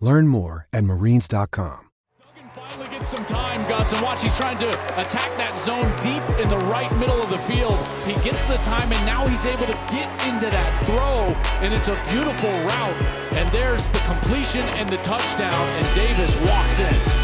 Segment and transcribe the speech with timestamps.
[0.00, 1.86] Learn more at marines.com.
[2.20, 4.68] Duggan finally gets some time, Gus, and watch he's trying to
[5.00, 7.76] attack that zone deep in the right middle of the field.
[8.06, 11.88] He gets the time, and now he's able to get into that throw, and it's
[11.88, 13.02] a beautiful route.
[13.34, 17.17] And there's the completion and the touchdown, and Davis walks in.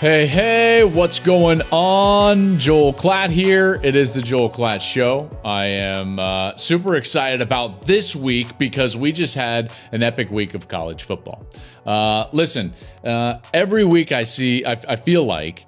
[0.00, 2.56] Hey, hey, what's going on?
[2.56, 3.80] Joel Klatt here.
[3.82, 5.28] It is the Joel Klatt Show.
[5.44, 10.54] I am uh, super excited about this week because we just had an epic week
[10.54, 11.44] of college football.
[11.84, 15.64] Uh, listen, uh, every week I see, I, I feel like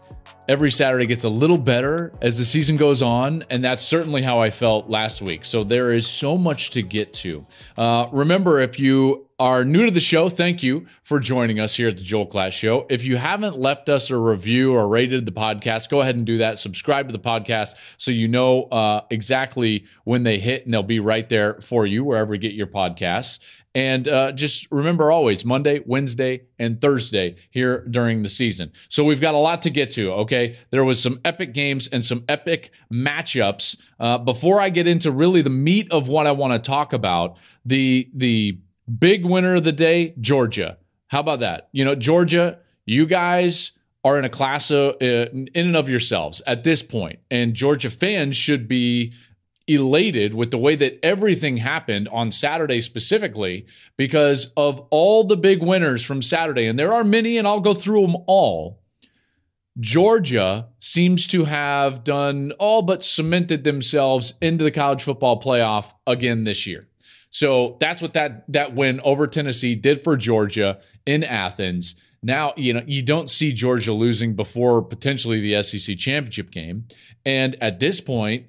[0.50, 4.40] every Saturday gets a little better as the season goes on, and that's certainly how
[4.40, 5.44] I felt last week.
[5.44, 7.44] So there is so much to get to.
[7.78, 11.88] Uh, remember, if you are new to the show, thank you for joining us here
[11.88, 12.84] at the Joel Klatt Show.
[12.90, 16.38] If you haven't left us a review or rated the podcast, go ahead and do
[16.38, 16.58] that.
[16.58, 20.98] Subscribe to the podcast so you know uh, exactly when they hit, and they'll be
[20.98, 23.38] right there for you wherever you get your podcasts.
[23.74, 28.72] And uh, just remember always Monday, Wednesday, and Thursday here during the season.
[28.88, 30.12] So we've got a lot to get to.
[30.12, 33.80] Okay, there was some epic games and some epic matchups.
[34.00, 37.38] Uh, before I get into really the meat of what I want to talk about,
[37.64, 38.58] the the
[38.98, 40.78] Big winner of the day, Georgia.
[41.08, 41.68] How about that?
[41.72, 46.42] You know, Georgia, you guys are in a class of, uh, in and of yourselves
[46.46, 49.12] at this point, and Georgia fans should be
[49.74, 53.66] elated with the way that everything happened on Saturday specifically
[53.96, 57.74] because of all the big winners from Saturday, and there are many, and I'll go
[57.74, 58.80] through them all.
[59.78, 66.44] Georgia seems to have done all but cemented themselves into the college football playoff again
[66.44, 66.88] this year.
[67.30, 71.94] So that's what that that win over Tennessee did for Georgia in Athens.
[72.22, 76.86] Now, you know, you don't see Georgia losing before potentially the SEC championship game.
[77.24, 78.46] And at this point,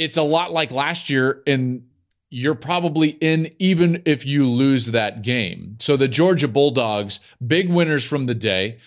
[0.00, 1.84] it's a lot like last year and
[2.30, 5.76] you're probably in even if you lose that game.
[5.78, 8.78] So the Georgia Bulldogs, big winners from the day.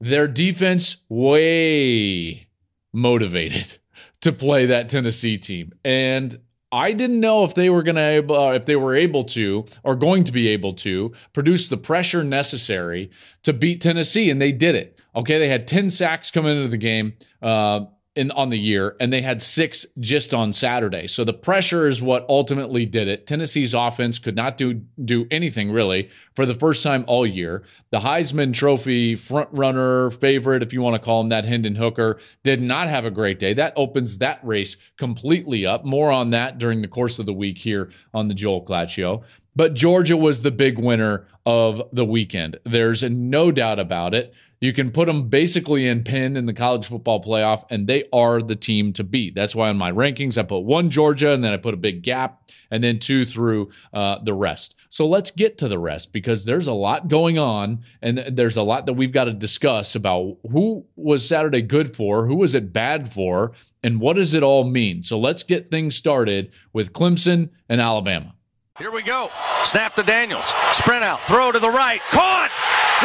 [0.00, 2.48] Their defense way
[2.92, 3.78] motivated
[4.22, 5.72] to play that Tennessee team.
[5.84, 6.38] And
[6.72, 9.94] I didn't know if they were going to uh, if they were able to or
[9.94, 13.10] going to be able to produce the pressure necessary
[13.44, 15.00] to beat Tennessee, and they did it.
[15.14, 17.12] Okay, they had ten sacks coming into the game.
[17.40, 17.82] Uh,
[18.16, 21.06] in on the year, and they had six just on Saturday.
[21.06, 23.26] So the pressure is what ultimately did it.
[23.26, 27.64] Tennessee's offense could not do do anything really for the first time all year.
[27.90, 32.18] The Heisman Trophy front runner favorite, if you want to call him that, Hendon Hooker,
[32.42, 33.52] did not have a great day.
[33.54, 35.84] That opens that race completely up.
[35.84, 39.24] More on that during the course of the week here on the Joel Klatt Show.
[39.56, 42.56] But Georgia was the big winner of the weekend.
[42.64, 44.34] There's no doubt about it.
[44.60, 48.40] You can put them basically in pin in the college football playoff, and they are
[48.40, 49.34] the team to beat.
[49.34, 52.02] That's why on my rankings, I put one Georgia, and then I put a big
[52.02, 54.74] gap, and then two through uh, the rest.
[54.88, 58.62] So let's get to the rest because there's a lot going on, and there's a
[58.62, 62.72] lot that we've got to discuss about who was Saturday good for, who was it
[62.72, 65.02] bad for, and what does it all mean.
[65.04, 68.34] So let's get things started with Clemson and Alabama.
[68.80, 69.30] Here we go.
[69.62, 70.52] Snap to Daniels.
[70.72, 71.20] Sprint out.
[71.28, 72.00] Throw to the right.
[72.10, 72.50] Caught.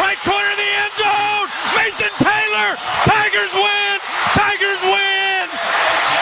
[0.02, 1.46] Right corner of the end zone.
[1.78, 2.74] Mason Taylor.
[3.06, 4.02] Tigers win.
[4.34, 5.46] Tigers win.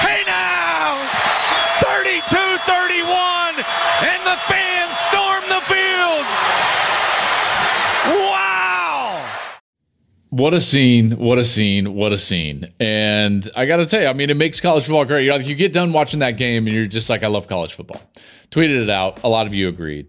[0.04, 1.00] Hey now.
[1.80, 3.64] 32-31.
[4.04, 6.28] And the fans storm the field.
[8.20, 9.24] Wow.
[10.30, 11.12] What a scene!
[11.12, 11.94] What a scene!
[11.94, 12.68] What a scene!
[12.82, 15.26] And I got to tell you, I mean, it makes college football great.
[15.26, 18.02] You, you get done watching that game, and you're just like, "I love college football."
[18.52, 19.24] Tweeted it out.
[19.24, 20.08] A lot of you agreed.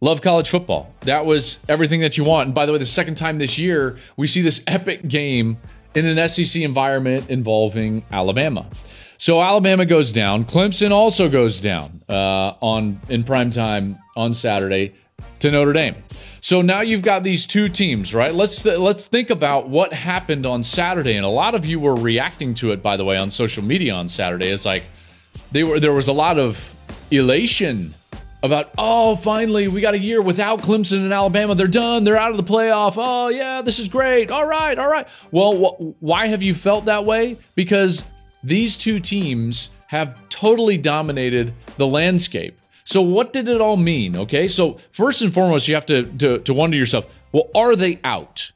[0.00, 0.92] Love college football.
[1.00, 2.46] That was everything that you want.
[2.46, 5.58] And by the way, the second time this year, we see this epic game
[5.94, 8.66] in an SEC environment involving Alabama.
[9.18, 10.44] So Alabama goes down.
[10.44, 12.02] Clemson also goes down.
[12.08, 14.92] uh, on in prime time on Saturday
[15.38, 15.96] to Notre Dame.
[16.40, 18.34] So now you've got these two teams, right?
[18.34, 21.96] Let's th- let's think about what happened on Saturday, and a lot of you were
[21.96, 24.48] reacting to it, by the way, on social media on Saturday.
[24.48, 24.84] It's like
[25.50, 26.56] they were there was a lot of
[27.10, 27.94] elation
[28.42, 31.54] about oh finally we got a year without Clemson and Alabama.
[31.54, 32.04] They're done.
[32.04, 32.94] They're out of the playoff.
[32.96, 34.30] Oh yeah, this is great.
[34.30, 35.08] All right, all right.
[35.30, 37.36] Well, wh- why have you felt that way?
[37.54, 38.04] Because
[38.44, 42.60] these two teams have totally dominated the landscape.
[42.84, 44.16] So what did it all mean?
[44.16, 47.18] Okay, so first and foremost, you have to to, to wonder yourself.
[47.32, 48.52] Well, are they out?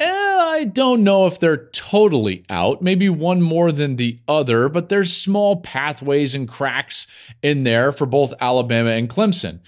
[0.00, 2.82] Eh, I don't know if they're totally out.
[2.82, 7.06] Maybe one more than the other, but there's small pathways and cracks
[7.42, 9.60] in there for both Alabama and Clemson.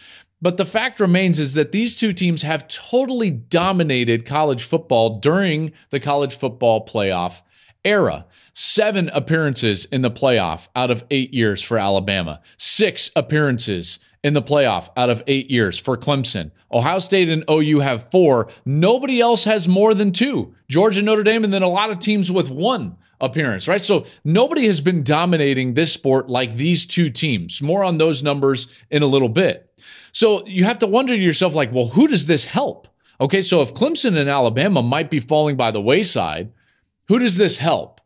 [0.42, 5.72] But the fact remains is that these two teams have totally dominated college football during
[5.90, 7.42] the college football playoff
[7.84, 8.26] era.
[8.52, 14.42] Seven appearances in the playoff out of eight years for Alabama, six appearances in the
[14.42, 16.50] playoff out of eight years for Clemson.
[16.72, 18.48] Ohio State and OU have four.
[18.64, 20.54] Nobody else has more than two.
[20.68, 23.84] Georgia, Notre Dame, and then a lot of teams with one appearance, right?
[23.84, 27.62] So nobody has been dominating this sport like these two teams.
[27.62, 29.70] More on those numbers in a little bit.
[30.10, 32.88] So you have to wonder to yourself, like, well, who does this help?
[33.20, 36.52] Okay, so if Clemson and Alabama might be falling by the wayside,
[37.08, 38.00] who does this help?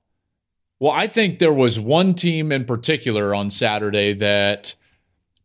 [0.80, 4.74] Well, I think there was one team in particular on Saturday that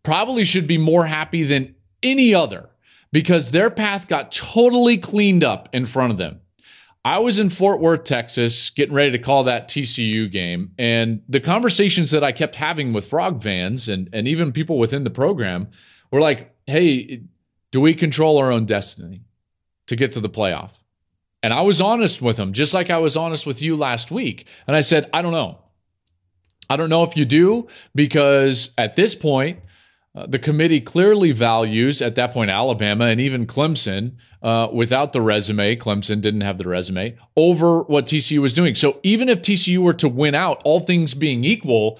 [0.03, 2.69] probably should be more happy than any other
[3.11, 6.41] because their path got totally cleaned up in front of them.
[7.05, 10.71] I was in Fort Worth, Texas, getting ready to call that TCU game.
[10.77, 15.03] And the conversations that I kept having with Frog fans and, and even people within
[15.03, 15.67] the program
[16.11, 17.23] were like, hey,
[17.71, 19.23] do we control our own destiny
[19.87, 20.71] to get to the playoff?
[21.41, 24.47] And I was honest with them, just like I was honest with you last week.
[24.65, 25.59] And I said, I don't know.
[26.69, 29.59] I don't know if you do, because at this point,
[30.15, 34.13] uh, the committee clearly values, at that point, Alabama and even Clemson,
[34.43, 38.75] uh, without the resume, Clemson didn't have the resume, over what TCU was doing.
[38.75, 41.99] So even if TCU were to win out, all things being equal,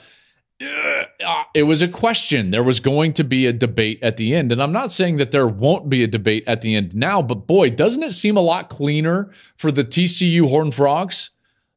[0.62, 2.52] uh, it was a question.
[2.52, 4.52] There was going to be a debate at the end.
[4.52, 7.48] And I'm not saying that there won't be a debate at the end now, but
[7.48, 11.32] boy, doesn't it seem a lot cleaner for the TCU Horned Frogs?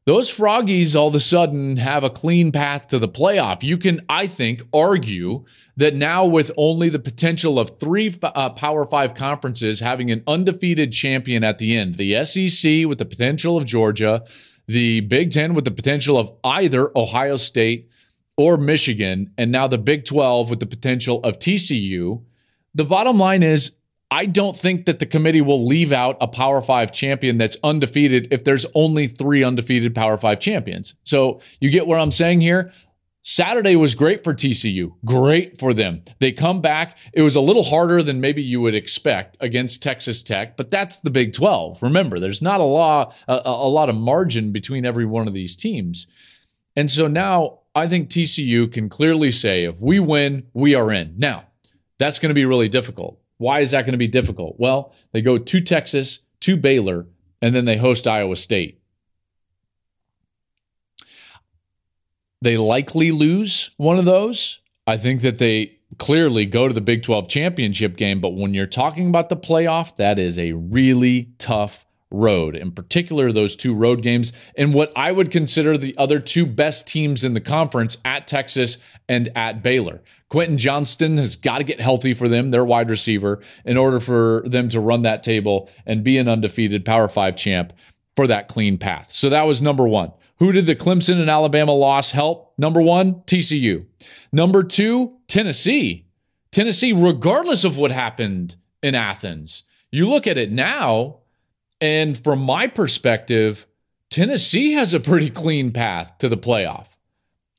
[0.07, 3.61] Those froggies all of a sudden have a clean path to the playoff.
[3.61, 5.43] You can, I think, argue
[5.75, 10.93] that now with only the potential of three uh, Power Five conferences having an undefeated
[10.93, 14.23] champion at the end, the SEC with the potential of Georgia,
[14.65, 17.91] the Big Ten with the potential of either Ohio State
[18.37, 22.23] or Michigan, and now the Big 12 with the potential of TCU.
[22.73, 23.75] The bottom line is,
[24.09, 28.29] I don't think that the committee will leave out a Power Five champion that's undefeated
[28.31, 30.95] if there's only three undefeated Power Five champions.
[31.03, 32.71] So you get what I'm saying here?
[33.21, 36.01] Saturday was great for TCU, great for them.
[36.19, 36.97] They come back.
[37.11, 40.99] It was a little harder than maybe you would expect against Texas Tech, but that's
[40.99, 41.83] the Big 12.
[41.83, 45.57] Remember, there's not a lot, a, a lot of margin between every one of these
[45.57, 46.07] teams.
[46.77, 51.15] And so now I think TCU can clearly say if we win, we are in.
[51.17, 51.47] Now,
[51.97, 53.19] that's going to be really difficult.
[53.37, 54.55] Why is that going to be difficult?
[54.57, 57.07] Well, they go to Texas, to Baylor,
[57.41, 58.81] and then they host Iowa State.
[62.41, 64.59] They likely lose one of those.
[64.85, 68.67] I think that they clearly go to the Big 12 championship game, but when you're
[68.67, 74.01] talking about the playoff, that is a really tough road, in particular, those two road
[74.01, 78.27] games, and what I would consider the other two best teams in the conference at
[78.27, 78.77] Texas
[79.09, 80.01] and at Baylor.
[80.29, 84.43] Quentin Johnston has got to get healthy for them, their wide receiver, in order for
[84.45, 87.73] them to run that table and be an undefeated Power Five champ
[88.15, 89.11] for that clean path.
[89.11, 90.11] So that was number one.
[90.39, 92.53] Who did the Clemson and Alabama loss help?
[92.57, 93.85] Number one, TCU.
[94.31, 96.05] Number two, Tennessee.
[96.51, 101.19] Tennessee, regardless of what happened in Athens, you look at it now,
[101.79, 103.67] and from my perspective,
[104.09, 106.97] Tennessee has a pretty clean path to the playoff.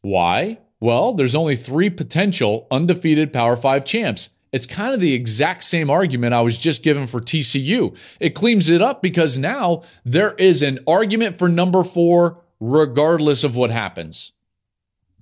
[0.00, 0.58] Why?
[0.80, 4.30] Well, there's only three potential undefeated Power Five champs.
[4.52, 7.96] It's kind of the exact same argument I was just given for TCU.
[8.18, 13.56] It cleans it up because now there is an argument for number four, regardless of
[13.56, 14.32] what happens.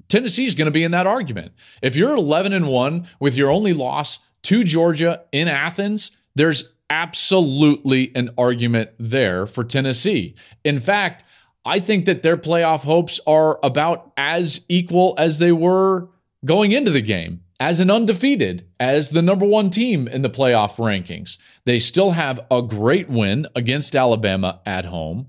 [0.08, 1.52] Tennessee's going to be in that argument.
[1.82, 8.12] If you're 11 and 1 with your only loss to Georgia in Athens, there's absolutely
[8.14, 10.34] an argument there for Tennessee.
[10.64, 11.24] In fact,
[11.64, 16.08] I think that their playoff hopes are about as equal as they were
[16.44, 20.76] going into the game as an undefeated, as the number one team in the playoff
[20.76, 21.38] rankings.
[21.64, 25.28] They still have a great win against Alabama at home.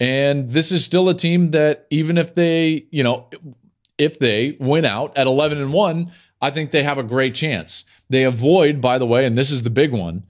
[0.00, 3.28] And this is still a team that, even if they, you know,
[3.98, 7.84] if they win out at 11 and 1, I think they have a great chance.
[8.08, 10.24] They avoid, by the way, and this is the big one,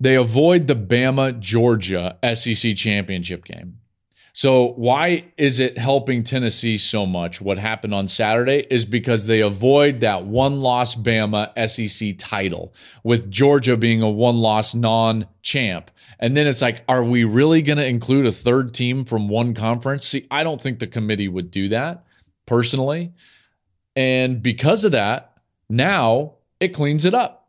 [0.00, 3.76] they avoid the Bama Georgia SEC championship game.
[4.32, 7.40] So, why is it helping Tennessee so much?
[7.40, 13.30] What happened on Saturday is because they avoid that one loss Bama SEC title, with
[13.30, 15.90] Georgia being a one loss non champ.
[16.20, 19.52] And then it's like, are we really going to include a third team from one
[19.52, 20.06] conference?
[20.06, 22.04] See, I don't think the committee would do that
[22.46, 23.12] personally.
[23.96, 25.38] And because of that,
[25.68, 27.39] now it cleans it up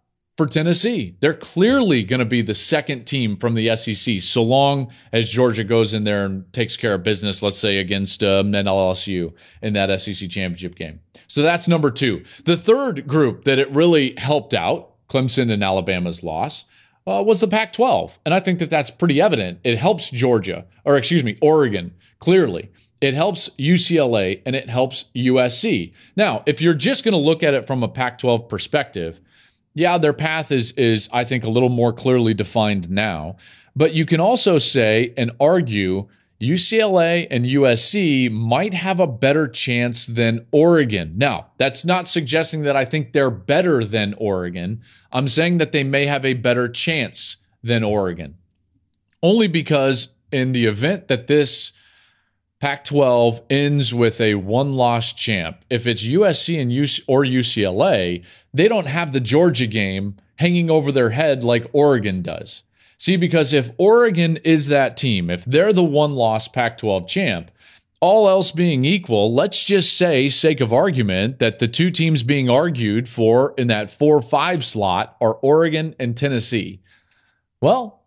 [0.42, 1.16] for Tennessee.
[1.20, 5.64] They're clearly going to be the second team from the SEC, so long as Georgia
[5.64, 10.02] goes in there and takes care of business, let's say against um, LSU in that
[10.02, 11.00] SEC championship game.
[11.28, 12.24] So that's number two.
[12.46, 16.66] The third group that it really helped out, Clemson and Alabama's loss,
[17.06, 18.18] uh, was the Pac 12.
[18.26, 19.60] And I think that that's pretty evident.
[19.64, 22.72] It helps Georgia, or excuse me, Oregon, clearly.
[23.00, 25.94] It helps UCLA and it helps USC.
[26.16, 29.22] Now, if you're just going to look at it from a Pac 12 perspective,
[29.74, 33.38] yeah, their path is is I think a little more clearly defined now.
[33.76, 36.08] But you can also say and argue
[36.42, 41.14] UCLA and USC might have a better chance than Oregon.
[41.16, 44.82] Now, that's not suggesting that I think they're better than Oregon.
[45.12, 48.38] I'm saying that they may have a better chance than Oregon.
[49.22, 51.74] Only because in the event that this
[52.62, 55.66] Pac 12 ends with a one loss champ.
[55.72, 60.92] If it's USC and UC, or UCLA, they don't have the Georgia game hanging over
[60.92, 62.62] their head like Oregon does.
[63.00, 67.50] See, because if Oregon is that team, if they're the one loss Pac 12 champ,
[68.00, 72.48] all else being equal, let's just say, sake of argument, that the two teams being
[72.48, 76.80] argued for in that 4 5 slot are Oregon and Tennessee.
[77.60, 78.04] Well,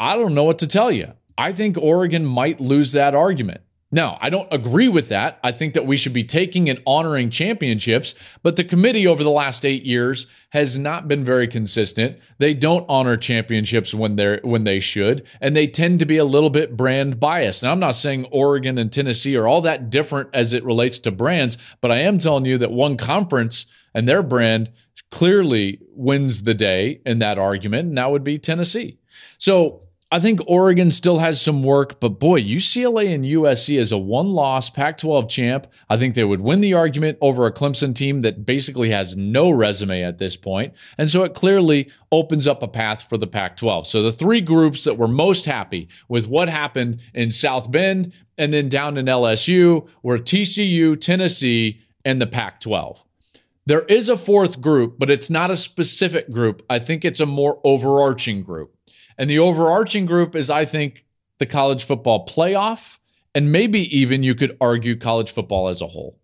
[0.00, 1.12] I don't know what to tell you.
[1.38, 3.60] I think Oregon might lose that argument.
[3.94, 5.38] Now, I don't agree with that.
[5.44, 9.30] I think that we should be taking and honoring championships, but the committee over the
[9.30, 12.18] last 8 years has not been very consistent.
[12.38, 16.24] They don't honor championships when they're when they should, and they tend to be a
[16.24, 17.62] little bit brand biased.
[17.62, 21.12] Now, I'm not saying Oregon and Tennessee are all that different as it relates to
[21.12, 24.70] brands, but I am telling you that one conference and their brand
[25.12, 28.98] clearly wins the day in that argument, and that would be Tennessee.
[29.38, 29.82] So,
[30.14, 34.30] I think Oregon still has some work, but boy, UCLA and USC as a one
[34.30, 38.20] loss Pac 12 champ, I think they would win the argument over a Clemson team
[38.20, 40.72] that basically has no resume at this point.
[40.98, 43.88] And so it clearly opens up a path for the Pac 12.
[43.88, 48.54] So the three groups that were most happy with what happened in South Bend and
[48.54, 53.04] then down in LSU were TCU, Tennessee, and the Pac 12.
[53.66, 56.64] There is a fourth group, but it's not a specific group.
[56.70, 58.73] I think it's a more overarching group.
[59.18, 61.04] And the overarching group is, I think,
[61.38, 62.98] the college football playoff,
[63.34, 66.18] and maybe even you could argue college football as a whole.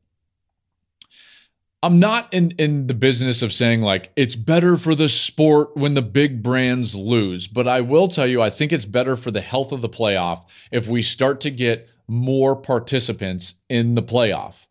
[1.83, 5.95] I'm not in, in the business of saying like it's better for the sport when
[5.95, 9.41] the big brands lose, but I will tell you, I think it's better for the
[9.41, 14.67] health of the playoff if we start to get more participants in the playoff.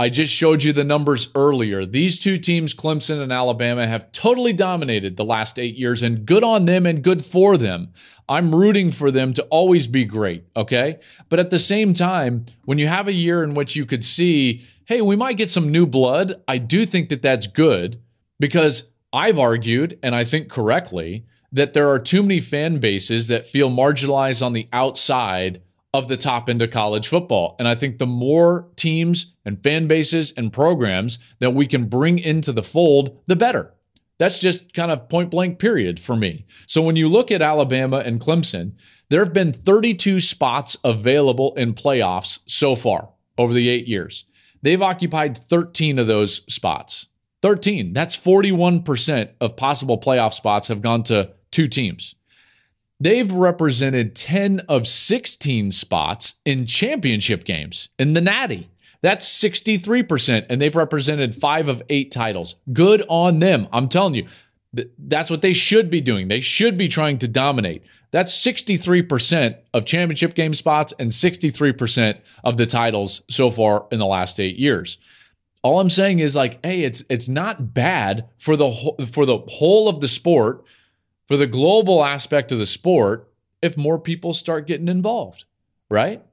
[0.00, 1.84] I just showed you the numbers earlier.
[1.84, 6.42] These two teams, Clemson and Alabama, have totally dominated the last eight years, and good
[6.42, 7.92] on them and good for them.
[8.26, 11.00] I'm rooting for them to always be great, okay?
[11.28, 14.64] But at the same time, when you have a year in which you could see,
[14.86, 18.00] hey, we might get some new blood, I do think that that's good
[18.38, 23.46] because I've argued, and I think correctly, that there are too many fan bases that
[23.46, 25.60] feel marginalized on the outside
[25.92, 27.56] of the top of college football.
[27.58, 32.18] And I think the more teams and fan bases and programs that we can bring
[32.18, 33.74] into the fold, the better.
[34.18, 36.44] That's just kind of point blank period for me.
[36.66, 38.72] So when you look at Alabama and Clemson,
[39.08, 44.26] there have been 32 spots available in playoffs so far over the eight years.
[44.62, 47.06] They've occupied 13 of those spots.
[47.42, 47.94] 13.
[47.94, 52.14] That's 41% of possible playoff spots have gone to two teams.
[53.00, 58.70] They've represented 10 of 16 spots in championship games in the Natty.
[59.00, 60.46] That's 63%.
[60.50, 62.56] And they've represented five of eight titles.
[62.72, 63.66] Good on them.
[63.72, 64.26] I'm telling you,
[64.98, 66.28] that's what they should be doing.
[66.28, 67.84] They should be trying to dominate.
[68.10, 74.06] That's 63% of championship game spots and 63% of the titles so far in the
[74.06, 74.98] last eight years.
[75.62, 79.38] All I'm saying is like, hey, it's it's not bad for the whole, for the
[79.38, 80.64] whole of the sport
[81.30, 83.32] for the global aspect of the sport
[83.62, 85.44] if more people start getting involved,
[85.88, 86.24] right?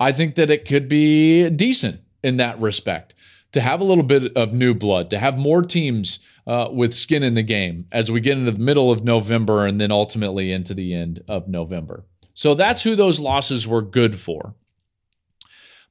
[0.00, 3.14] I think that it could be decent in that respect
[3.52, 7.22] to have a little bit of new blood, to have more teams uh, with skin
[7.22, 10.74] in the game as we get into the middle of November and then ultimately into
[10.74, 12.04] the end of November.
[12.34, 14.56] So that's who those losses were good for.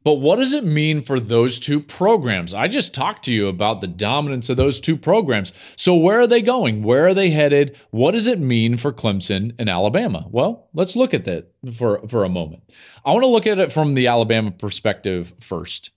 [0.05, 2.53] But what does it mean for those two programs?
[2.53, 5.51] I just talked to you about the dominance of those two programs.
[5.75, 6.83] So, where are they going?
[6.83, 7.75] Where are they headed?
[7.89, 10.27] What does it mean for Clemson and Alabama?
[10.29, 12.62] Well, let's look at that for, for a moment.
[13.03, 15.89] I want to look at it from the Alabama perspective first.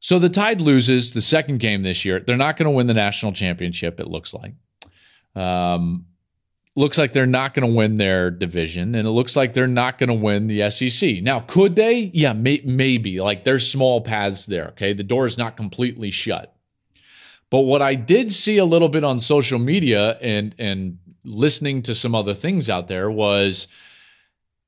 [0.00, 2.18] So, the Tide loses the second game this year.
[2.18, 4.54] They're not going to win the national championship, it looks like.
[5.36, 6.06] Um,
[6.78, 9.98] looks like they're not going to win their division and it looks like they're not
[9.98, 11.22] going to win the SEC.
[11.22, 12.10] Now, could they?
[12.14, 13.20] Yeah, may- maybe.
[13.20, 14.92] Like there's small paths there, okay?
[14.92, 16.54] The door is not completely shut.
[17.50, 21.94] But what I did see a little bit on social media and and listening to
[21.94, 23.66] some other things out there was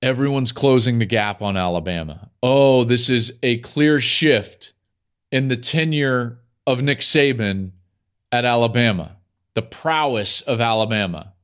[0.03, 2.31] everyone's closing the gap on Alabama.
[2.43, 4.73] Oh, this is a clear shift
[5.31, 7.71] in the tenure of Nick Saban
[8.33, 9.17] at Alabama,
[9.55, 11.35] the prowess of Alabama.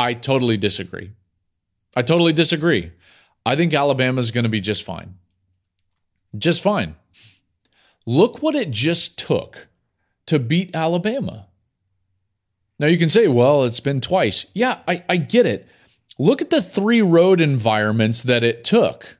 [0.00, 1.12] I totally disagree.
[1.94, 2.92] I totally disagree.
[3.44, 5.16] I think Alabama is going to be just fine.
[6.36, 6.96] Just fine.
[8.06, 9.68] Look what it just took
[10.24, 11.48] to beat Alabama.
[12.78, 14.46] Now you can say, well, it's been twice.
[14.54, 15.68] Yeah, I, I get it.
[16.18, 19.18] Look at the three road environments that it took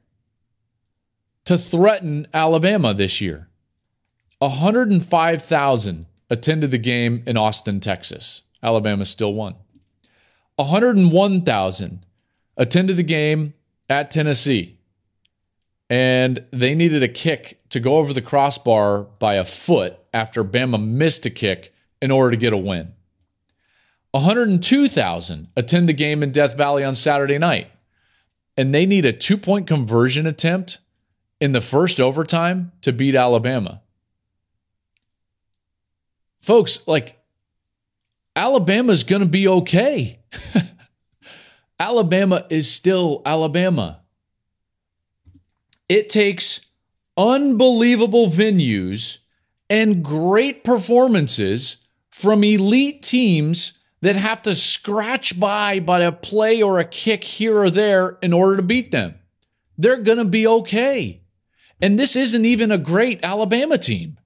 [1.45, 3.49] to threaten Alabama this year.
[4.39, 8.43] 105,000 attended the game in Austin, Texas.
[8.63, 9.57] Alabama still won.
[10.61, 12.05] 101,000
[12.57, 13.55] attended the game
[13.89, 14.77] at Tennessee.
[15.89, 20.85] And they needed a kick to go over the crossbar by a foot after Bama
[20.85, 22.93] missed a kick in order to get a win.
[24.13, 27.71] 102,000 attend the game in Death Valley on Saturday night.
[28.57, 30.79] And they need a two point conversion attempt
[31.41, 33.81] in the first overtime to beat Alabama.
[36.39, 37.19] Folks, like,
[38.37, 40.20] Alabama's going to be okay.
[41.79, 44.01] Alabama is still Alabama.
[45.89, 46.61] It takes
[47.17, 49.19] unbelievable venues
[49.69, 51.79] and great performances
[52.11, 57.59] from elite teams that have to scratch by by a play or a kick here
[57.59, 59.15] or there in order to beat them.
[59.77, 61.23] They're going to be okay.
[61.81, 64.19] And this isn't even a great Alabama team.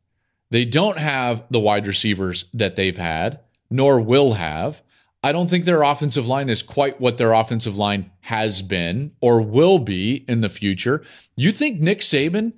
[0.51, 3.41] They don't have the wide receivers that they've had,
[3.71, 4.83] nor will have.
[5.25, 9.41] I don't think their offensive line is quite what their offensive line has been or
[9.41, 11.03] will be in the future.
[11.35, 12.53] You think Nick Saban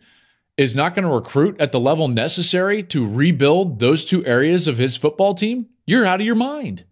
[0.57, 4.79] is not going to recruit at the level necessary to rebuild those two areas of
[4.79, 5.68] his football team?
[5.87, 6.83] You're out of your mind.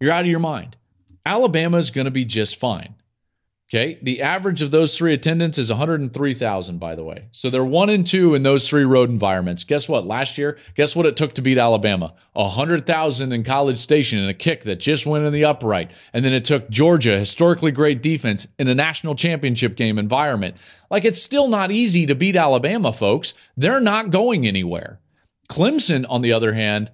[0.00, 0.78] You're out of your mind.
[1.26, 2.94] Alabama is going to be just fine.
[3.70, 3.98] Okay.
[4.00, 7.26] The average of those three attendance is 103,000, by the way.
[7.32, 9.62] So they're one and two in those three road environments.
[9.62, 10.06] Guess what?
[10.06, 12.14] Last year, guess what it took to beat Alabama?
[12.32, 15.90] 100,000 in College Station and a kick that just went in the upright.
[16.14, 20.56] And then it took Georgia, historically great defense, in a national championship game environment.
[20.90, 23.34] Like it's still not easy to beat Alabama, folks.
[23.54, 24.98] They're not going anywhere.
[25.50, 26.90] Clemson, on the other hand,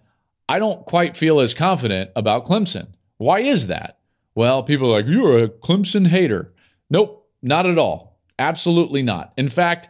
[0.49, 2.89] I don't quite feel as confident about Clemson.
[3.17, 3.99] Why is that?
[4.35, 6.51] Well, people are like, you're a Clemson hater.
[6.95, 8.21] Nope, not at all.
[8.39, 9.33] Absolutely not.
[9.37, 9.89] In fact,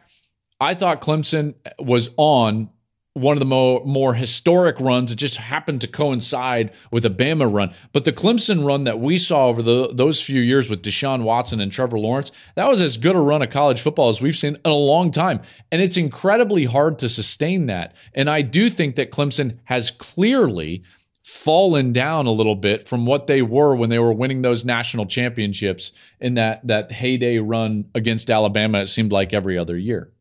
[0.58, 2.70] I thought Clemson was on
[3.12, 5.12] one of the more, more historic runs.
[5.12, 7.74] It just happened to coincide with a Bama run.
[7.92, 11.60] But the Clemson run that we saw over the, those few years with Deshaun Watson
[11.60, 14.54] and Trevor Lawrence, that was as good a run of college football as we've seen
[14.54, 15.42] in a long time.
[15.70, 17.96] And it's incredibly hard to sustain that.
[18.14, 20.84] And I do think that Clemson has clearly
[21.24, 25.06] fallen down a little bit from what they were when they were winning those national
[25.06, 30.12] championships in that that heyday run against Alabama it seemed like every other year.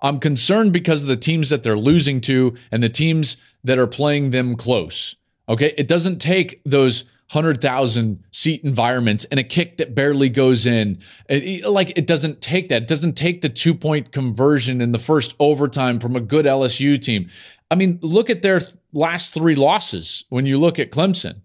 [0.00, 3.88] I'm concerned because of the teams that they're losing to and the teams that are
[3.88, 5.16] playing them close.
[5.48, 5.74] Okay?
[5.76, 10.98] It doesn't take those 100,000 seat environments and a kick that barely goes in.
[11.28, 12.82] It, like it doesn't take that.
[12.82, 17.00] It doesn't take the two point conversion in the first overtime from a good LSU
[17.00, 17.28] team.
[17.70, 18.60] I mean, look at their
[18.92, 21.40] last three losses when you look at Clemson.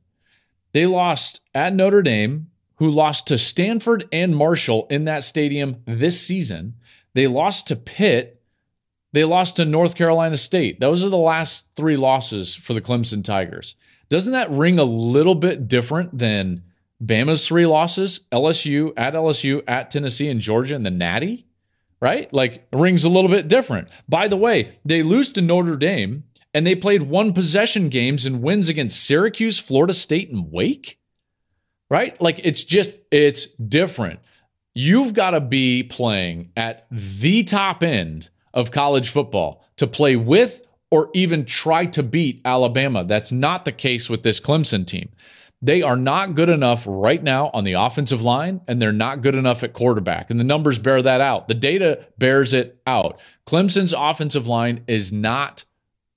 [0.74, 6.22] They lost at Notre Dame, who lost to Stanford and Marshall in that stadium this
[6.22, 6.76] season.
[7.14, 8.42] They lost to Pitt.
[9.14, 10.80] They lost to North Carolina State.
[10.80, 13.76] Those are the last three losses for the Clemson Tigers.
[14.10, 16.64] Doesn't that ring a little bit different than
[17.04, 18.22] Bama's three losses?
[18.32, 21.48] LSU, at LSU, at Tennessee, and Georgia, and the Natty?
[22.02, 22.32] right?
[22.34, 23.90] Like rings a little bit different.
[24.08, 26.24] By the way, they lose to Notre Dame
[26.58, 30.98] and they played one possession games and wins against Syracuse, Florida State, and Wake,
[31.88, 32.20] right?
[32.20, 34.22] Like it's just, it's different.
[34.74, 40.64] You've got to be playing at the top end of college football to play with
[40.90, 43.04] or even try to beat Alabama.
[43.04, 45.10] That's not the case with this Clemson team.
[45.62, 49.36] They are not good enough right now on the offensive line, and they're not good
[49.36, 50.32] enough at quarterback.
[50.32, 51.50] And the numbers bear that out.
[51.50, 53.20] The data bears it out.
[53.46, 55.64] Clemson's offensive line is not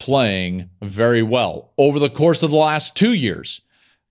[0.01, 3.61] playing very well over the course of the last two years.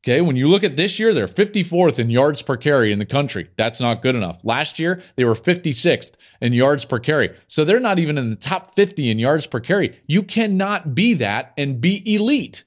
[0.01, 3.05] Okay, when you look at this year, they're 54th in yards per carry in the
[3.05, 3.49] country.
[3.57, 4.45] That's not good enough.
[4.45, 7.35] Last year, they were 56th in yards per carry.
[7.47, 9.99] So they're not even in the top 50 in yards per carry.
[10.07, 12.63] You cannot be that and be elite.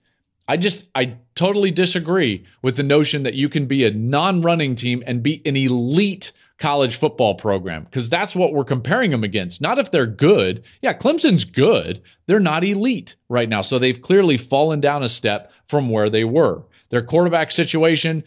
[0.47, 4.75] I just, I totally disagree with the notion that you can be a non running
[4.75, 9.61] team and be an elite college football program because that's what we're comparing them against.
[9.61, 10.65] Not if they're good.
[10.81, 12.01] Yeah, Clemson's good.
[12.27, 13.63] They're not elite right now.
[13.63, 16.65] So they've clearly fallen down a step from where they were.
[16.91, 18.25] Their quarterback situation,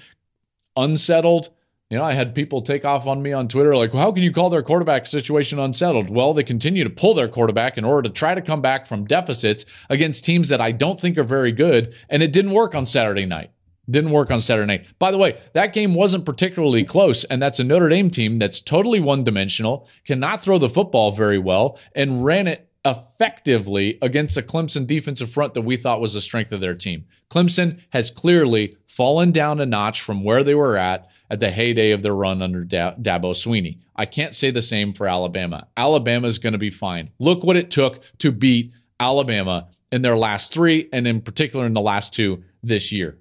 [0.75, 1.49] unsettled.
[1.89, 4.23] You know, I had people take off on me on Twitter like, well, how can
[4.23, 6.09] you call their quarterback situation unsettled?
[6.09, 9.05] Well, they continue to pull their quarterback in order to try to come back from
[9.05, 11.93] deficits against teams that I don't think are very good.
[12.09, 13.51] And it didn't work on Saturday night.
[13.89, 14.87] Didn't work on Saturday night.
[14.99, 18.59] By the way, that game wasn't particularly close, and that's a Notre Dame team that's
[18.59, 24.43] totally one dimensional, cannot throw the football very well, and ran it effectively against a
[24.43, 27.05] Clemson defensive front that we thought was the strength of their team.
[27.31, 31.91] Clemson has clearly fallen down a notch from where they were at at the heyday
[31.91, 33.79] of their run under Dabo Swinney.
[33.95, 35.67] I can't say the same for Alabama.
[35.75, 37.09] Alabama is going to be fine.
[37.17, 41.73] Look what it took to beat Alabama in their last three, and in particular in
[41.73, 43.17] the last two this year.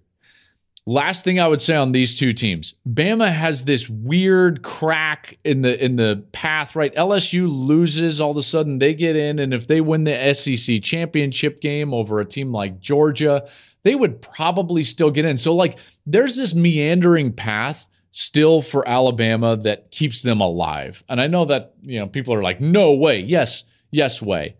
[0.87, 5.63] Last thing I would say on these two teams, Bama has this weird crack in
[5.63, 6.95] the in the path, right?
[6.95, 10.83] LSU loses all of a sudden, they get in, and if they win the SEC
[10.83, 13.49] championship game over a team like Georgia,
[13.83, 15.39] they would probably still get in.
[15.39, 21.03] So like there's this meandering path still for Alabama that keeps them alive.
[21.09, 23.19] And I know that, you know, people are like, no way.
[23.19, 24.57] Yes, yes way.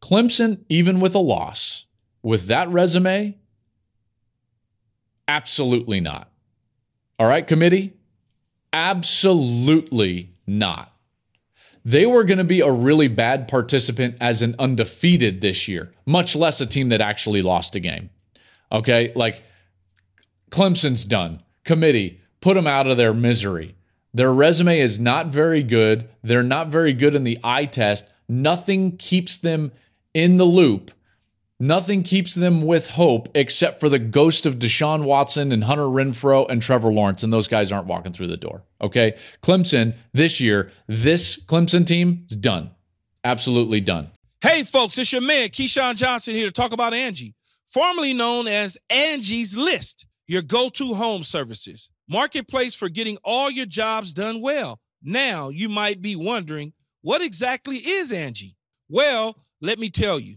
[0.00, 1.86] Clemson, even with a loss,
[2.20, 3.37] with that resume,
[5.28, 6.32] Absolutely not.
[7.18, 7.92] All right, committee?
[8.72, 10.92] Absolutely not.
[11.84, 16.34] They were going to be a really bad participant as an undefeated this year, much
[16.34, 18.10] less a team that actually lost a game.
[18.72, 19.42] Okay, like
[20.50, 21.42] Clemson's done.
[21.64, 23.74] Committee, put them out of their misery.
[24.12, 26.08] Their resume is not very good.
[26.22, 28.08] They're not very good in the eye test.
[28.28, 29.72] Nothing keeps them
[30.14, 30.90] in the loop
[31.60, 36.48] Nothing keeps them with hope except for the ghost of Deshaun Watson and Hunter Renfrow
[36.48, 38.62] and Trevor Lawrence, and those guys aren't walking through the door.
[38.80, 39.16] Okay.
[39.42, 42.70] Clemson this year, this Clemson team is done.
[43.24, 44.08] Absolutely done.
[44.40, 47.34] Hey, folks, it's your man, Keyshawn Johnson, here to talk about Angie,
[47.66, 51.90] formerly known as Angie's List, your go to home services.
[52.08, 54.78] Marketplace for getting all your jobs done well.
[55.02, 58.54] Now, you might be wondering, what exactly is Angie?
[58.88, 60.36] Well, let me tell you.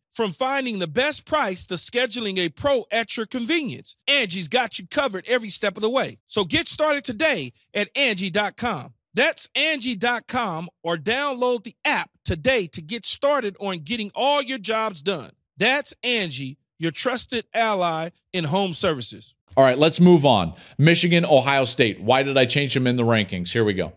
[0.11, 4.85] From finding the best price to scheduling a pro at your convenience, Angie's got you
[4.85, 6.17] covered every step of the way.
[6.27, 8.93] So get started today at Angie.com.
[9.13, 15.01] That's Angie.com or download the app today to get started on getting all your jobs
[15.01, 15.31] done.
[15.55, 19.33] That's Angie, your trusted ally in home services.
[19.55, 20.55] All right, let's move on.
[20.77, 22.01] Michigan, Ohio State.
[22.01, 23.53] Why did I change them in the rankings?
[23.53, 23.93] Here we go.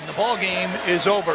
[0.00, 1.32] And the ball game is over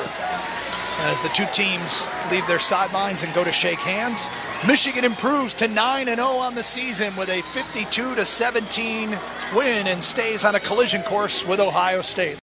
[1.01, 4.27] as the two teams leave their sidelines and go to shake hands.
[4.67, 9.09] Michigan improves to 9 0 on the season with a 52 17
[9.55, 12.37] win and stays on a collision course with Ohio State.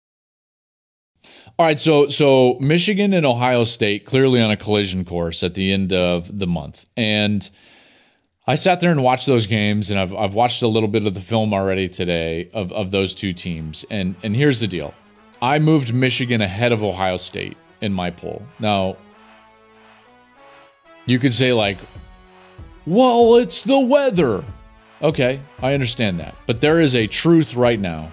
[1.57, 5.71] All right, so so Michigan and Ohio State clearly on a collision course at the
[5.71, 6.85] end of the month.
[6.95, 7.49] And
[8.45, 11.13] I sat there and watched those games and I've I've watched a little bit of
[11.13, 13.85] the film already today of, of those two teams.
[13.89, 14.93] And and here's the deal.
[15.41, 18.41] I moved Michigan ahead of Ohio State in my poll.
[18.59, 18.95] Now,
[21.05, 21.77] you could say, like,
[22.85, 24.43] well, it's the weather.
[25.01, 26.33] Okay, I understand that.
[26.47, 28.09] But there is a truth right now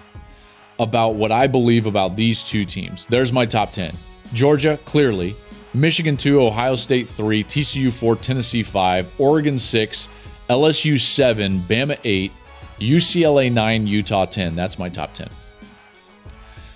[0.77, 3.05] about what I believe about these two teams.
[3.05, 3.93] There's my top 10.
[4.33, 5.35] Georgia, clearly.
[5.73, 10.09] Michigan 2, Ohio State 3, TCU 4, Tennessee 5, Oregon 6,
[10.49, 12.29] LSU 7, Bama 8,
[12.79, 14.53] UCLA 9, Utah 10.
[14.53, 15.29] That's my top 10.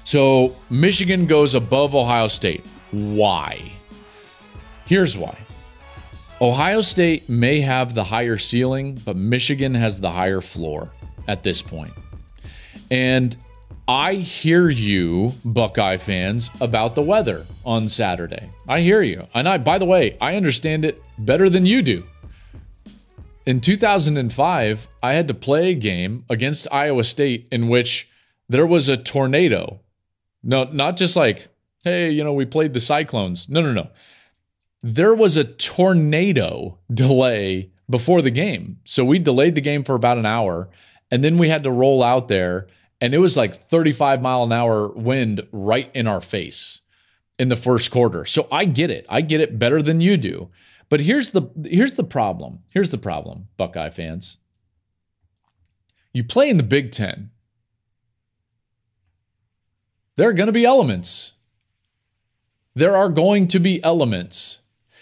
[0.05, 2.63] So Michigan goes above Ohio State.
[2.91, 3.62] Why?
[4.86, 5.38] Here's why.
[6.41, 10.91] Ohio State may have the higher ceiling, but Michigan has the higher floor
[11.28, 11.93] at this point.
[12.91, 13.36] And
[13.88, 18.50] I hear you, Buckeye fans, about the weather on Saturday.
[18.67, 19.28] I hear you.
[19.34, 22.04] And I, by the way, I understand it better than you do.
[23.45, 28.10] In 2005, I had to play a game against Iowa State in which
[28.50, 29.82] there was a tornado.
[30.41, 31.48] No, not just like,
[31.86, 33.48] hey, you know, we played the Cyclones.
[33.48, 33.89] No, no, no.
[34.84, 38.80] There was a tornado delay before the game.
[38.84, 40.69] So we delayed the game for about an hour
[41.12, 42.67] and then we had to roll out there
[43.00, 46.82] and it was like 35 mile an hour wind right in our face
[47.38, 48.26] in the first quarter.
[48.26, 49.06] So I get it.
[49.10, 50.50] I get it better than you do.
[50.89, 52.60] But here's the here's the problem.
[52.69, 54.38] Here's the problem, Buckeye fans.
[56.13, 57.32] You play in the Big 10.
[60.15, 61.34] There are going to be elements.
[62.75, 64.59] There are going to be elements.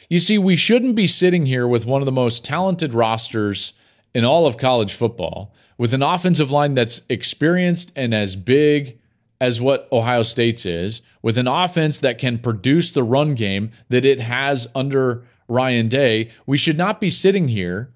[0.09, 3.73] You see, we shouldn't be sitting here with one of the most talented rosters
[4.13, 8.99] in all of college football, with an offensive line that's experienced and as big
[9.41, 14.05] as what Ohio State's is, with an offense that can produce the run game that
[14.05, 17.91] it has under Ryan Day, we should not be sitting here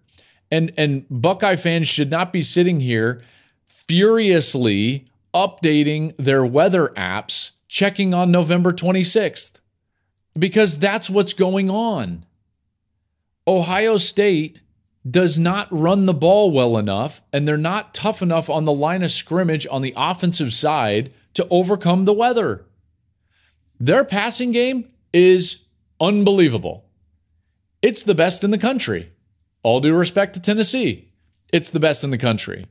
[0.52, 3.22] and and Buckeye fans should not be sitting here
[3.64, 9.60] furiously updating their weather apps checking on November 26th
[10.38, 12.26] because that's what's going on.
[13.48, 14.62] Ohio State
[15.10, 19.04] does not run the ball well enough, and they're not tough enough on the line
[19.04, 22.66] of scrimmage on the offensive side to overcome the weather.
[23.80, 25.66] Their passing game is
[26.00, 26.86] unbelievable.
[27.82, 29.12] It's the best in the country.
[29.64, 31.12] All due respect to Tennessee,
[31.54, 32.68] it's the best in the country.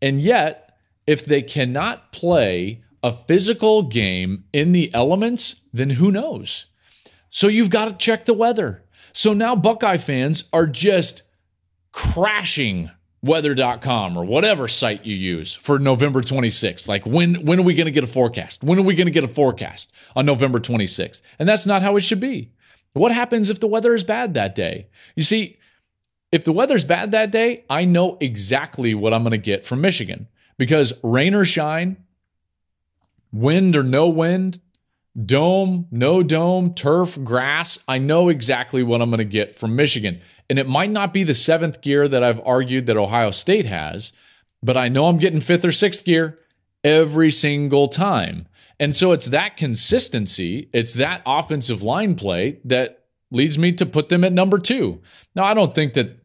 [0.00, 6.66] And yet, if they cannot play a physical game in the elements, then who knows?
[7.34, 8.84] So you've got to check the weather.
[9.14, 11.22] So now Buckeye fans are just
[11.90, 12.90] crashing
[13.22, 16.86] weather.com or whatever site you use for November 26th.
[16.86, 18.62] Like when when are we going to get a forecast?
[18.62, 21.22] When are we going to get a forecast on November 26th?
[21.38, 22.52] And that's not how it should be.
[22.92, 24.88] What happens if the weather is bad that day?
[25.16, 25.56] You see,
[26.32, 29.80] if the weather's bad that day, I know exactly what I'm going to get from
[29.80, 31.96] Michigan because rain or shine,
[33.32, 34.60] wind or no wind,
[35.26, 40.20] dome, no dome, turf, grass, I know exactly what I'm going to get from Michigan.
[40.48, 44.12] And it might not be the seventh gear that I've argued that Ohio State has,
[44.62, 46.38] but I know I'm getting fifth or sixth gear
[46.84, 48.46] every single time.
[48.80, 54.08] And so it's that consistency, it's that offensive line play that leads me to put
[54.08, 55.00] them at number two.
[55.34, 56.18] Now, I don't think that,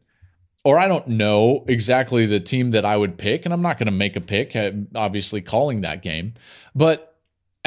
[0.64, 3.86] or I don't know exactly the team that I would pick, and I'm not going
[3.86, 6.34] to make a pick, uh, obviously calling that game.
[6.74, 7.07] But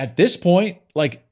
[0.01, 1.23] at this point, like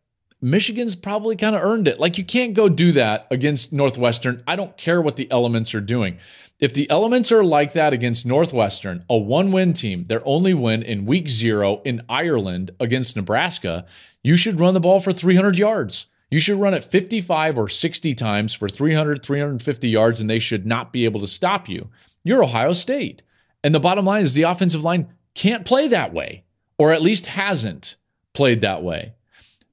[0.42, 2.00] Michigan's probably kind of earned it.
[2.00, 4.40] Like you can't go do that against Northwestern.
[4.48, 6.20] I don't care what the elements are doing.
[6.60, 10.84] If the elements are like that against Northwestern, a one win team, their only win
[10.84, 13.88] in week zero in Ireland against Nebraska,
[14.22, 16.06] you should run the ball for 300 yards.
[16.30, 20.68] You should run it 55 or 60 times for 300, 350 yards, and they should
[20.68, 21.90] not be able to stop you.
[22.24, 23.24] You're Ohio State.
[23.64, 26.44] And the bottom line is the offensive line can't play that way,
[26.78, 27.96] or at least hasn't
[28.40, 29.12] played that way.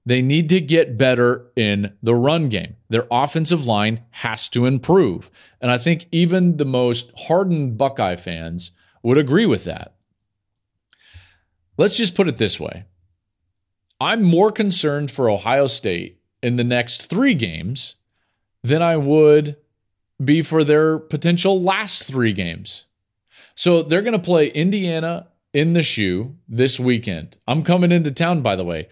[0.05, 2.75] They need to get better in the run game.
[2.89, 5.31] Their offensive line has to improve.
[5.61, 8.73] And I think even the most hardened Buckeye fans
[9.05, 9.95] would agree with that.
[11.77, 12.87] Let's just put it this way
[14.01, 17.95] I'm more concerned for Ohio State in the next three games
[18.65, 19.59] than I would
[20.25, 22.87] be for their potential last three games.
[23.55, 27.39] So they're going to play Indiana in the shoe this weekend.
[27.49, 28.89] I'm coming into town, by the way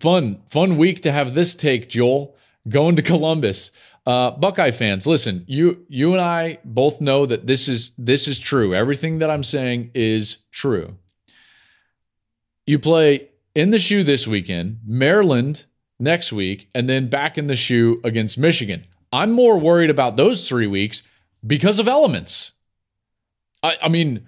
[0.00, 2.36] fun, fun week to have this take, Joel.
[2.68, 3.72] Going to Columbus.
[4.04, 8.38] Uh, Buckeye fans, listen, you you and I both know that this is this is
[8.38, 8.74] true.
[8.74, 10.96] Everything that I'm saying is true.
[12.66, 15.66] You play in the shoe this weekend, Maryland
[15.98, 18.86] next week, and then back in the shoe against Michigan.
[19.12, 21.02] I'm more worried about those three weeks
[21.46, 22.52] because of elements.
[23.62, 24.26] I, I mean,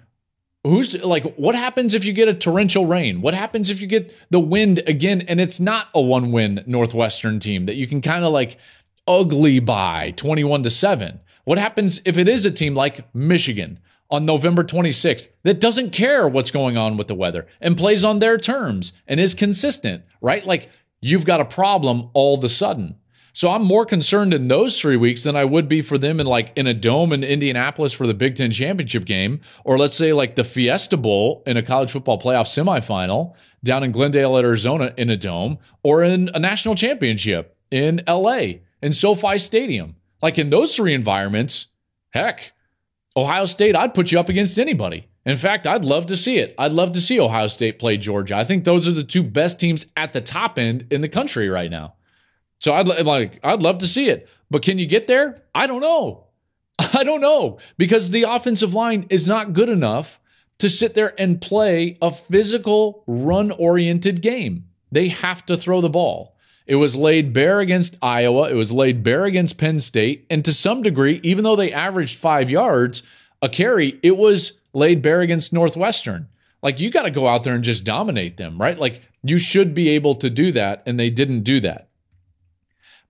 [0.63, 3.21] Who's like, what happens if you get a torrential rain?
[3.21, 7.39] What happens if you get the wind again and it's not a one win Northwestern
[7.39, 8.57] team that you can kind of like
[9.07, 11.19] ugly by 21 to 7?
[11.45, 13.79] What happens if it is a team like Michigan
[14.11, 18.19] on November 26th that doesn't care what's going on with the weather and plays on
[18.19, 20.45] their terms and is consistent, right?
[20.45, 20.69] Like
[21.01, 22.97] you've got a problem all of a sudden.
[23.33, 26.25] So I'm more concerned in those three weeks than I would be for them in
[26.25, 30.11] like in a dome in Indianapolis for the Big Ten championship game, or let's say
[30.11, 34.93] like the Fiesta Bowl in a college football playoff semifinal down in Glendale, at Arizona
[34.97, 38.43] in a dome, or in a national championship in LA
[38.81, 39.95] in SoFi Stadium.
[40.21, 41.67] Like in those three environments,
[42.11, 42.53] heck,
[43.15, 45.07] Ohio State, I'd put you up against anybody.
[45.25, 46.55] In fact, I'd love to see it.
[46.57, 48.35] I'd love to see Ohio State play Georgia.
[48.35, 51.47] I think those are the two best teams at the top end in the country
[51.47, 51.93] right now.
[52.61, 54.29] So I'd like I'd love to see it.
[54.49, 55.43] But can you get there?
[55.53, 56.27] I don't know.
[56.93, 60.21] I don't know because the offensive line is not good enough
[60.59, 64.65] to sit there and play a physical run-oriented game.
[64.91, 66.37] They have to throw the ball.
[66.67, 68.51] It was laid bare against Iowa.
[68.51, 70.27] It was laid bare against Penn State.
[70.29, 73.01] And to some degree, even though they averaged five yards
[73.41, 76.27] a carry, it was laid bare against Northwestern.
[76.61, 78.77] Like you got to go out there and just dominate them, right?
[78.77, 80.83] Like you should be able to do that.
[80.85, 81.89] And they didn't do that.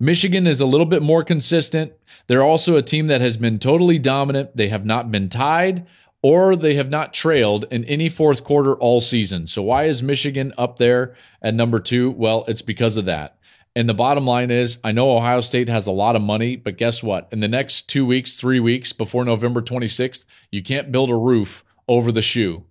[0.01, 1.93] Michigan is a little bit more consistent.
[2.25, 4.57] They're also a team that has been totally dominant.
[4.57, 5.85] They have not been tied
[6.23, 9.45] or they have not trailed in any fourth quarter all season.
[9.45, 12.09] So, why is Michigan up there at number two?
[12.09, 13.37] Well, it's because of that.
[13.75, 16.79] And the bottom line is, I know Ohio State has a lot of money, but
[16.79, 17.29] guess what?
[17.31, 21.63] In the next two weeks, three weeks before November 26th, you can't build a roof
[21.87, 22.63] over the shoe.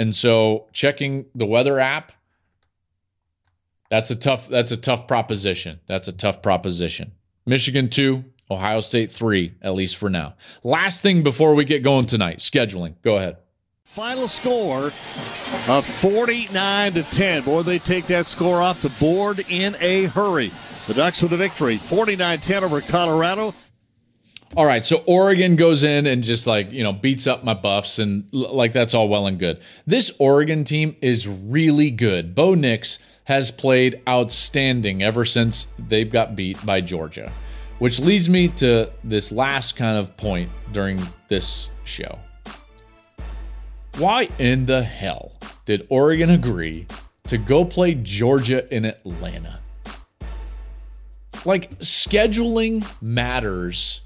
[0.00, 2.10] And so, checking the weather app,
[3.92, 4.48] that's a tough.
[4.48, 5.78] That's a tough proposition.
[5.84, 7.12] That's a tough proposition.
[7.44, 10.34] Michigan two, Ohio State three, at least for now.
[10.64, 12.94] Last thing before we get going tonight, scheduling.
[13.02, 13.36] Go ahead.
[13.84, 14.86] Final score
[15.68, 17.42] of 49 to 10.
[17.42, 20.50] Boy, they take that score off the board in a hurry.
[20.86, 23.52] The Ducks with the victory, 49 10 over Colorado.
[24.56, 27.98] All right, so Oregon goes in and just like, you know, beats up my buffs
[27.98, 29.60] and like that's all well and good.
[29.86, 32.34] This Oregon team is really good.
[32.34, 37.30] Bo Nix has played outstanding ever since they've got beat by Georgia,
[37.78, 42.18] which leads me to this last kind of point during this show.
[43.98, 46.86] Why in the hell did Oregon agree
[47.26, 49.60] to go play Georgia in Atlanta?
[51.44, 54.02] Like, scheduling matters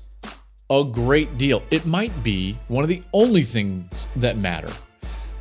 [0.70, 1.62] a great deal.
[1.70, 4.72] It might be one of the only things that matter.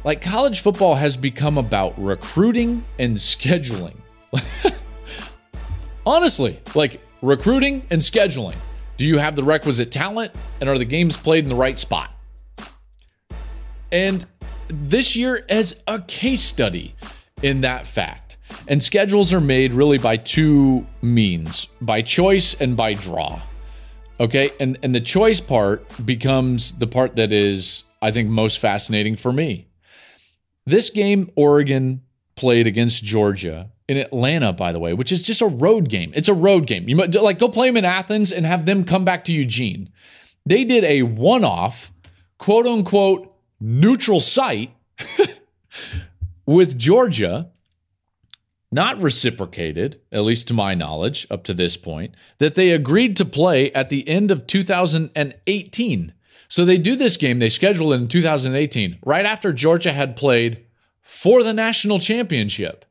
[0.05, 3.95] Like, college football has become about recruiting and scheduling.
[6.05, 8.55] Honestly, like recruiting and scheduling.
[8.97, 12.11] Do you have the requisite talent and are the games played in the right spot?
[13.91, 14.27] And
[14.67, 16.93] this year as a case study
[17.41, 18.37] in that fact.
[18.67, 23.41] And schedules are made really by two means by choice and by draw.
[24.19, 24.51] Okay.
[24.59, 29.33] And, and the choice part becomes the part that is, I think, most fascinating for
[29.33, 29.64] me.
[30.65, 32.01] This game, Oregon
[32.35, 36.11] played against Georgia in Atlanta, by the way, which is just a road game.
[36.15, 36.89] It's a road game.
[36.89, 39.89] You might like go play them in Athens and have them come back to Eugene.
[40.45, 41.93] They did a one off,
[42.37, 44.71] quote unquote, neutral site
[46.45, 47.51] with Georgia,
[48.71, 53.25] not reciprocated, at least to my knowledge, up to this point, that they agreed to
[53.25, 56.13] play at the end of 2018.
[56.47, 60.65] So they do this game, they schedule it in 2018, right after Georgia had played
[61.01, 62.85] for the national championship.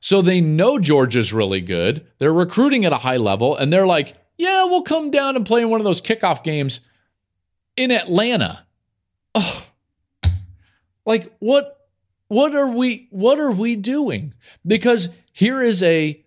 [0.00, 2.06] So they know Georgia's really good.
[2.18, 5.60] They're recruiting at a high level, and they're like, yeah, we'll come down and play
[5.60, 6.80] in one of those kickoff games
[7.76, 8.64] in Atlanta.
[9.34, 9.66] Oh,
[11.04, 11.88] like what
[12.28, 14.34] what are we what are we doing?
[14.66, 16.24] Because here is a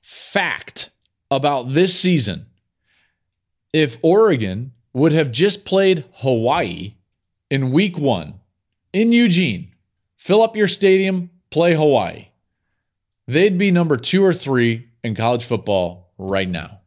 [0.00, 0.90] fact
[1.30, 2.46] about this season.
[3.72, 6.94] If Oregon would have just played Hawaii
[7.50, 8.32] in week 1
[8.94, 9.74] in Eugene,
[10.16, 12.28] fill up your stadium, play Hawaii.
[13.26, 16.80] They'd be number 2 or 3 in college football right now.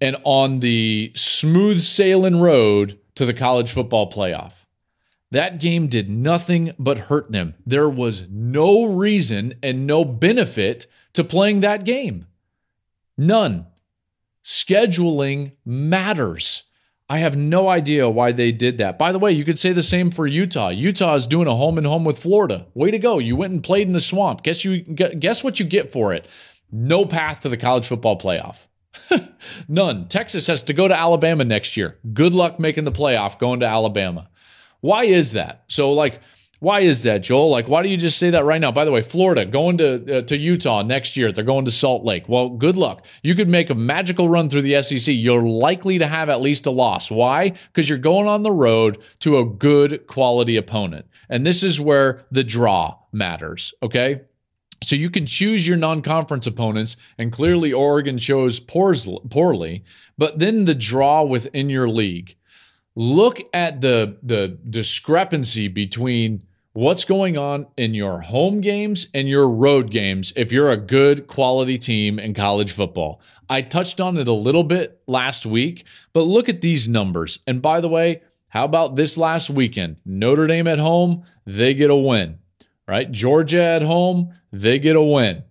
[0.00, 4.64] And on the smooth sailing road to the college football playoff.
[5.30, 7.56] That game did nothing but hurt them.
[7.66, 12.26] There was no reason and no benefit to playing that game.
[13.18, 13.66] None.
[14.42, 16.62] Scheduling matters.
[17.08, 18.98] I have no idea why they did that.
[18.98, 20.70] By the way, you could say the same for Utah.
[20.70, 22.66] Utah is doing a home and home with Florida.
[22.74, 23.18] Way to go.
[23.18, 24.42] You went and played in the swamp.
[24.42, 26.26] Guess you guess what you get for it?
[26.72, 28.66] No path to the college football playoff.
[29.68, 30.08] None.
[30.08, 31.98] Texas has to go to Alabama next year.
[32.12, 34.28] Good luck making the playoff going to Alabama.
[34.80, 35.64] Why is that?
[35.68, 36.20] So, like,
[36.58, 37.50] Why is that, Joel?
[37.50, 38.72] Like, why do you just say that right now?
[38.72, 41.30] By the way, Florida going to uh, to Utah next year.
[41.30, 42.28] They're going to Salt Lake.
[42.28, 43.06] Well, good luck.
[43.22, 45.14] You could make a magical run through the SEC.
[45.14, 47.10] You're likely to have at least a loss.
[47.10, 47.50] Why?
[47.50, 52.24] Because you're going on the road to a good quality opponent, and this is where
[52.30, 53.74] the draw matters.
[53.82, 54.22] Okay.
[54.82, 59.84] So you can choose your non-conference opponents, and clearly Oregon chose poorly,
[60.18, 62.36] but then the draw within your league
[62.96, 66.42] look at the the discrepancy between
[66.76, 71.26] what's going on in your home games and your road games if you're a good
[71.26, 73.18] quality team in college football.
[73.48, 77.38] I touched on it a little bit last week, but look at these numbers.
[77.46, 80.02] And by the way, how about this last weekend?
[80.04, 82.40] Notre Dame at home, they get a win,
[82.86, 83.10] right?
[83.10, 85.44] Georgia at home, they get a win.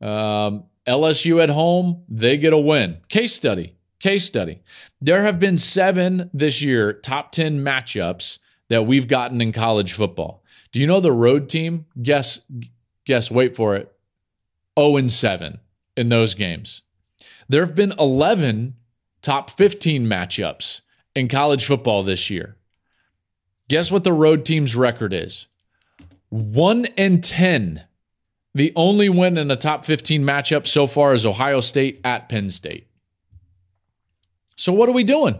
[0.00, 2.96] Um, LSU at home, they get a win.
[3.10, 3.76] Case study.
[4.00, 4.62] Case study.
[5.02, 8.38] There have been seven this year top 10 matchups
[8.70, 10.41] that we've gotten in college football.
[10.72, 11.86] Do you know the road team?
[12.00, 12.40] Guess,
[13.04, 13.92] guess, wait for it.
[14.78, 15.60] 0 and 7
[15.96, 16.82] in those games.
[17.48, 18.74] There have been 11
[19.20, 20.80] top 15 matchups
[21.14, 22.56] in college football this year.
[23.68, 25.46] Guess what the road team's record is?
[26.30, 27.84] 1 and 10.
[28.54, 32.50] The only win in a top 15 matchup so far is Ohio State at Penn
[32.50, 32.86] State.
[34.56, 35.38] So, what are we doing?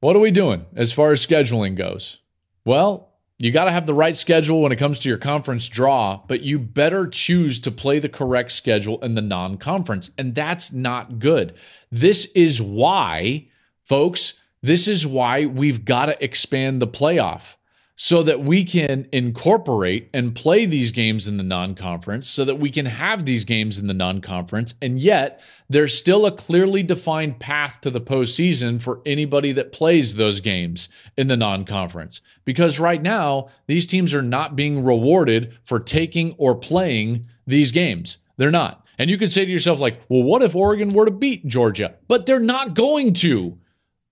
[0.00, 2.18] What are we doing as far as scheduling goes?
[2.64, 3.11] Well,
[3.44, 6.42] you got to have the right schedule when it comes to your conference draw, but
[6.42, 10.10] you better choose to play the correct schedule in the non conference.
[10.16, 11.54] And that's not good.
[11.90, 13.48] This is why,
[13.82, 17.56] folks, this is why we've got to expand the playoff
[17.94, 22.58] so that we can incorporate and play these games in the non conference, so that
[22.58, 24.74] we can have these games in the non conference.
[24.80, 30.14] And yet, there's still a clearly defined path to the postseason for anybody that plays
[30.14, 32.20] those games in the non conference.
[32.44, 38.18] Because right now, these teams are not being rewarded for taking or playing these games.
[38.36, 38.86] They're not.
[38.98, 41.94] And you could say to yourself, like, well, what if Oregon were to beat Georgia?
[42.08, 43.58] But they're not going to,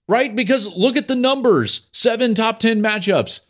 [0.08, 0.34] right?
[0.34, 3.40] Because look at the numbers seven top 10 matchups.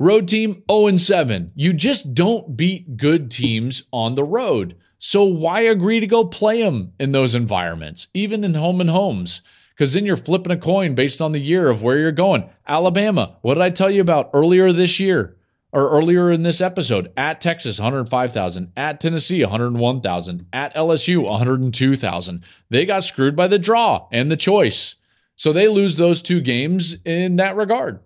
[0.00, 1.50] Road team 0 7.
[1.56, 4.76] You just don't beat good teams on the road.
[4.96, 9.42] So why agree to go play them in those environments, even in home and homes?
[9.70, 12.48] Because then you're flipping a coin based on the year of where you're going.
[12.68, 15.36] Alabama, what did I tell you about earlier this year
[15.72, 17.10] or earlier in this episode?
[17.16, 18.72] At Texas, 105,000.
[18.76, 20.46] At Tennessee, 101,000.
[20.52, 22.44] At LSU, 102,000.
[22.70, 24.94] They got screwed by the draw and the choice.
[25.34, 27.98] So they lose those two games in that regard.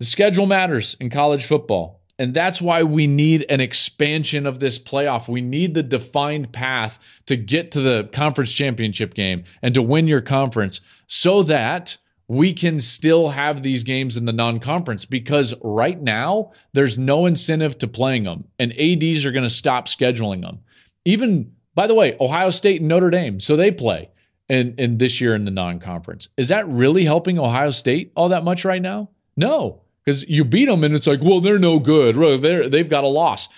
[0.00, 2.00] The schedule matters in college football.
[2.18, 5.28] And that's why we need an expansion of this playoff.
[5.28, 10.06] We need the defined path to get to the conference championship game and to win
[10.06, 11.98] your conference so that
[12.28, 17.26] we can still have these games in the non conference because right now there's no
[17.26, 20.60] incentive to playing them and ADs are going to stop scheduling them.
[21.04, 24.10] Even, by the way, Ohio State and Notre Dame, so they play
[24.48, 26.28] in, in this year in the non conference.
[26.38, 29.10] Is that really helping Ohio State all that much right now?
[29.36, 32.16] No because you beat them and it's like, well, they're no good.
[32.42, 33.48] They're, they've got a loss.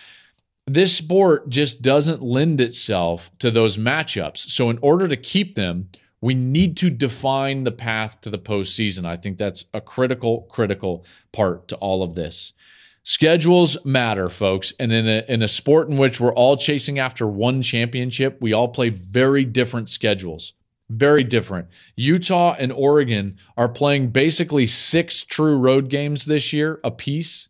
[0.67, 4.39] This sport just doesn't lend itself to those matchups.
[4.39, 5.89] So, in order to keep them,
[6.21, 9.05] we need to define the path to the postseason.
[9.05, 12.53] I think that's a critical, critical part to all of this.
[13.03, 14.73] Schedules matter, folks.
[14.79, 18.53] And in a, in a sport in which we're all chasing after one championship, we
[18.53, 20.55] all play very different schedules.
[20.95, 21.69] Very different.
[21.97, 27.49] Utah and Oregon are playing basically six true road games this year apiece,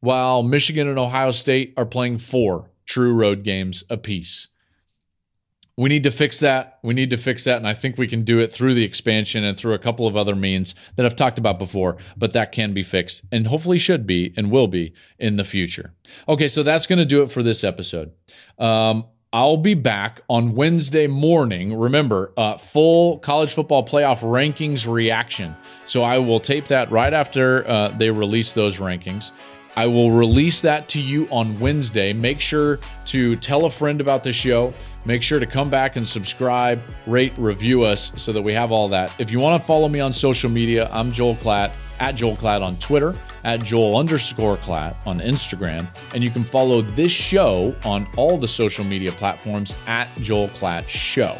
[0.00, 4.48] while Michigan and Ohio State are playing four true road games apiece.
[5.76, 6.80] We need to fix that.
[6.82, 7.56] We need to fix that.
[7.56, 10.16] And I think we can do it through the expansion and through a couple of
[10.16, 14.08] other means that I've talked about before, but that can be fixed and hopefully should
[14.08, 15.94] be and will be in the future.
[16.28, 18.10] Okay, so that's going to do it for this episode.
[18.58, 21.74] Um, I'll be back on Wednesday morning.
[21.74, 25.56] Remember, uh, full college football playoff rankings reaction.
[25.86, 29.32] So I will tape that right after uh, they release those rankings.
[29.74, 32.12] I will release that to you on Wednesday.
[32.12, 34.74] Make sure to tell a friend about the show.
[35.06, 38.86] Make sure to come back and subscribe, rate, review us so that we have all
[38.90, 39.14] that.
[39.18, 42.60] If you want to follow me on social media, I'm Joel Klatt at Joel Klatt
[42.60, 45.86] on Twitter at Joel underscore Klatt on Instagram.
[46.14, 50.88] And you can follow this show on all the social media platforms at Joel Klatt
[50.88, 51.36] Show.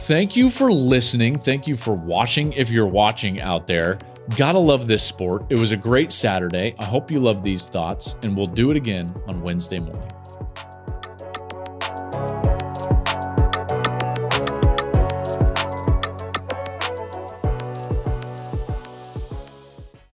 [0.00, 1.38] Thank you for listening.
[1.38, 3.98] Thank you for watching if you're watching out there.
[4.36, 5.46] Gotta love this sport.
[5.50, 6.74] It was a great Saturday.
[6.78, 10.15] I hope you love these thoughts, and we'll do it again on Wednesday morning.